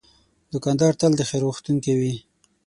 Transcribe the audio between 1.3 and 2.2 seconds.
غوښتونکی وي.